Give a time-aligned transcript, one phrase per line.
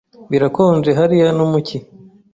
[0.31, 1.77] Birakonje hariya no mu cyi.